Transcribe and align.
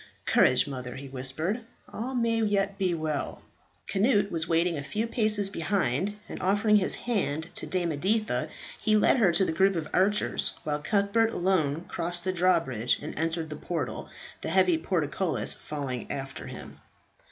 "Courage, 0.25 0.65
mother!" 0.67 0.95
he 0.95 1.07
whispered; 1.07 1.59
"all 1.93 2.15
may 2.15 2.41
yet 2.41 2.79
be 2.79 2.95
well." 2.95 3.43
Cnut 3.85 4.31
was 4.31 4.47
waiting 4.47 4.75
a 4.75 4.83
few 4.83 5.05
paces 5.05 5.47
behind, 5.51 6.15
and 6.27 6.41
offering 6.41 6.77
his 6.77 6.95
hand 6.95 7.49
to 7.53 7.67
Dame 7.67 7.91
Editha, 7.91 8.49
he 8.81 8.97
led 8.97 9.17
her 9.17 9.31
to 9.31 9.45
the 9.45 9.51
group 9.51 9.75
of 9.75 9.87
archers, 9.93 10.53
while 10.63 10.81
Cuthbert, 10.81 11.31
alone, 11.33 11.85
crossed 11.87 12.23
the 12.23 12.33
drawbridge, 12.33 12.97
and 12.99 13.13
entered 13.15 13.51
the 13.51 13.55
portal, 13.55 14.09
the 14.41 14.49
heavy 14.49 14.75
portcullis 14.79 15.53
falling 15.53 16.11
after 16.11 16.47
him. 16.47 16.79